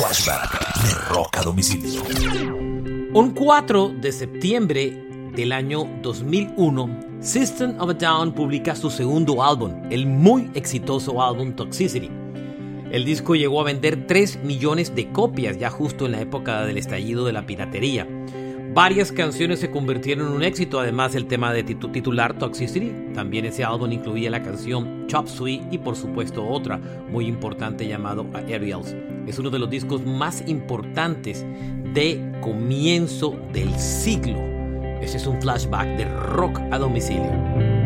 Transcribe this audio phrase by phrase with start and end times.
[0.00, 2.02] Flashback de Rock Domicilio.
[3.12, 9.74] Un 4 de septiembre del año 2001, System of a Down publica su segundo álbum,
[9.90, 12.10] el muy exitoso álbum Toxicity.
[12.90, 16.78] El disco llegó a vender 3 millones de copias ya justo en la época del
[16.78, 18.08] estallido de la piratería.
[18.72, 22.92] Varias canciones se convirtieron en un éxito, además del tema de titular Toxicity.
[23.14, 26.78] También ese álbum incluía la canción Chop Suey y por supuesto otra
[27.10, 28.94] muy importante llamado Aerials.
[29.26, 31.44] Es uno de los discos más importantes
[31.92, 34.38] de comienzo del siglo.
[35.02, 37.79] Ese es un flashback de rock a domicilio.